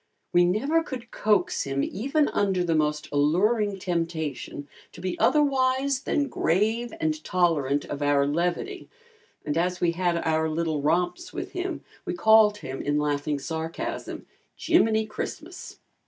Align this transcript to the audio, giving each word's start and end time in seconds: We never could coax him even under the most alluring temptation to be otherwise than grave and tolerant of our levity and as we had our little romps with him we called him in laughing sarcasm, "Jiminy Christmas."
We 0.33 0.45
never 0.45 0.81
could 0.83 1.11
coax 1.11 1.61
him 1.61 1.83
even 1.83 2.27
under 2.29 2.63
the 2.63 2.73
most 2.73 3.07
alluring 3.11 3.77
temptation 3.77 4.67
to 4.93 4.99
be 4.99 5.15
otherwise 5.19 5.99
than 6.05 6.27
grave 6.27 6.91
and 6.99 7.23
tolerant 7.23 7.85
of 7.85 8.01
our 8.01 8.25
levity 8.25 8.89
and 9.45 9.55
as 9.55 9.79
we 9.79 9.91
had 9.91 10.17
our 10.25 10.49
little 10.49 10.81
romps 10.81 11.33
with 11.33 11.51
him 11.51 11.83
we 12.03 12.15
called 12.15 12.57
him 12.57 12.81
in 12.81 12.97
laughing 12.97 13.37
sarcasm, 13.37 14.25
"Jiminy 14.55 15.05
Christmas." 15.05 15.77